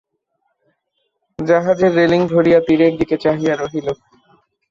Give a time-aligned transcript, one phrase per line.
[1.39, 3.87] জাহাজের রেলিং ধরিয়া তীরের দিকে চাহিয়া রহিল।